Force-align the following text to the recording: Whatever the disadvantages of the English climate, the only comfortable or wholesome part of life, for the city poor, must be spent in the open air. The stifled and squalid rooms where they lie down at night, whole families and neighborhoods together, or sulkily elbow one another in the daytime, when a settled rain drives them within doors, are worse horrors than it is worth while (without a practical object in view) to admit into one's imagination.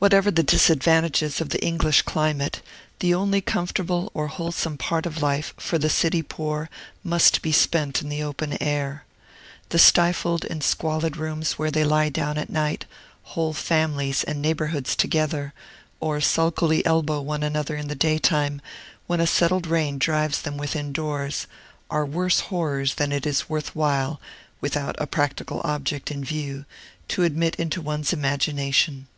Whatever 0.00 0.30
the 0.30 0.44
disadvantages 0.44 1.40
of 1.40 1.48
the 1.48 1.60
English 1.60 2.02
climate, 2.02 2.62
the 3.00 3.12
only 3.12 3.40
comfortable 3.40 4.12
or 4.14 4.28
wholesome 4.28 4.78
part 4.78 5.06
of 5.06 5.20
life, 5.20 5.52
for 5.56 5.76
the 5.76 5.90
city 5.90 6.22
poor, 6.22 6.70
must 7.02 7.42
be 7.42 7.50
spent 7.50 8.00
in 8.00 8.08
the 8.08 8.22
open 8.22 8.56
air. 8.62 9.04
The 9.70 9.78
stifled 9.80 10.44
and 10.44 10.62
squalid 10.62 11.16
rooms 11.16 11.54
where 11.54 11.72
they 11.72 11.82
lie 11.82 12.10
down 12.10 12.38
at 12.38 12.48
night, 12.48 12.84
whole 13.34 13.52
families 13.52 14.22
and 14.22 14.40
neighborhoods 14.40 14.94
together, 14.94 15.52
or 15.98 16.20
sulkily 16.20 16.86
elbow 16.86 17.20
one 17.20 17.42
another 17.42 17.74
in 17.74 17.88
the 17.88 17.96
daytime, 17.96 18.62
when 19.08 19.18
a 19.20 19.26
settled 19.26 19.66
rain 19.66 19.98
drives 19.98 20.42
them 20.42 20.56
within 20.56 20.92
doors, 20.92 21.48
are 21.90 22.06
worse 22.06 22.38
horrors 22.54 22.94
than 22.94 23.10
it 23.10 23.26
is 23.26 23.48
worth 23.48 23.74
while 23.74 24.20
(without 24.60 24.94
a 25.00 25.08
practical 25.08 25.60
object 25.64 26.12
in 26.12 26.22
view) 26.24 26.66
to 27.08 27.24
admit 27.24 27.56
into 27.56 27.82
one's 27.82 28.12
imagination. 28.12 29.08